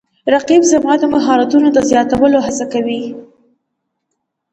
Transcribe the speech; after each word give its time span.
رقیب 0.33 0.61
زما 0.71 0.93
د 0.99 1.03
مهارتونو 1.13 1.67
د 1.73 1.77
زیاتولو 1.89 2.37
هڅه 2.45 2.65
کوي 2.73 3.01